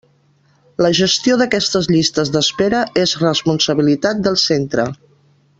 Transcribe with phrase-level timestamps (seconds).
[0.85, 4.89] La gestió d'aquestes llistes d'espera és responsabilitat del centre.